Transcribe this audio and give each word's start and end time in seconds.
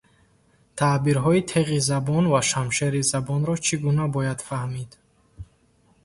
Таъбирҳои 0.77 1.41
теғи 1.49 1.79
забон 1.89 2.25
ва 2.31 2.41
шамшери 2.49 3.01
забонро 3.11 3.55
чӣ 3.65 3.75
гуна 3.83 4.05
бояд 4.15 4.39
фаҳмид? 4.47 4.91